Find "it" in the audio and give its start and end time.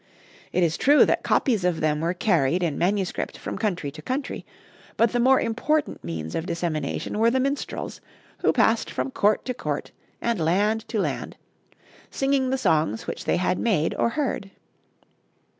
0.51-0.63